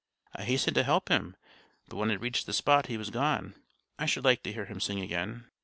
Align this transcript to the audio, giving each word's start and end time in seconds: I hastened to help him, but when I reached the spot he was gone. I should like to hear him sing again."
I 0.35 0.41
hastened 0.45 0.73
to 0.77 0.83
help 0.83 1.09
him, 1.09 1.35
but 1.87 1.97
when 1.97 2.09
I 2.09 2.15
reached 2.15 2.47
the 2.47 2.53
spot 2.53 2.87
he 2.87 2.97
was 2.97 3.11
gone. 3.11 3.53
I 3.99 4.07
should 4.07 4.25
like 4.25 4.41
to 4.41 4.51
hear 4.51 4.65
him 4.65 4.79
sing 4.81 4.99
again." 4.99 5.51